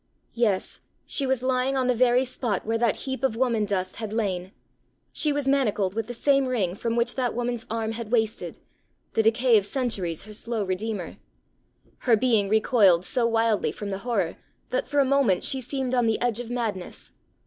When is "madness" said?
16.49-17.11